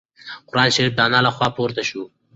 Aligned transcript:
قرانشریف 0.49 0.91
د 0.95 0.99
انا 1.05 1.19
له 1.25 1.31
خوا 1.35 1.47
پورته 1.57 1.81
شو. 1.89 2.01